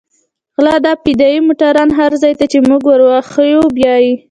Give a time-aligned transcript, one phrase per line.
[0.61, 4.11] غله دغه فدايي موټران هر ځاى ته چې موږ وروښيو بيايي.